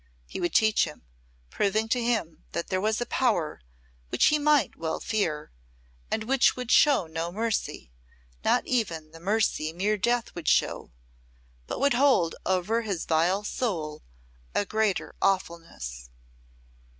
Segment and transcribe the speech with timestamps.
[0.25, 1.03] He would teach him,
[1.51, 3.61] proving to him that there was a power
[4.09, 5.51] which he might well fear,
[6.09, 7.91] and which would show no mercy,
[8.43, 10.91] not even the mercy mere death would show,
[11.67, 14.01] but would hold over his vile soul
[14.55, 16.09] a greater awfulness.